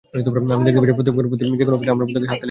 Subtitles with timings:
[0.55, 2.39] আমি দেখতে পাচ্ছি, প্রতিপক্ষের প্রতি যেকোনো অবিচার হলে আমরা প্রত্যেকে হাততালি দিই।